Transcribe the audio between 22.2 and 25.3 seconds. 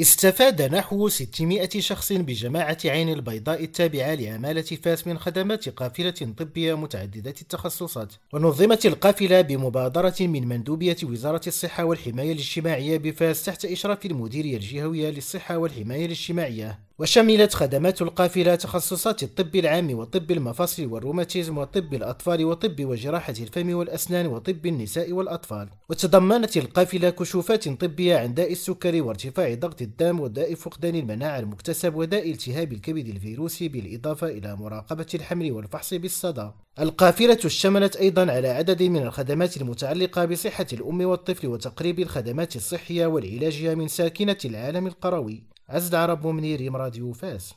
وطب وجراحة الفم والأسنان وطب النساء